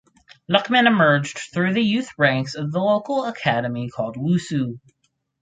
[0.49, 4.79] Lukman emerged through the youth ranks of local academy called Wusu.